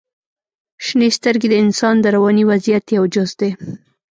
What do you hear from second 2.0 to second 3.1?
رواني وضعیت یو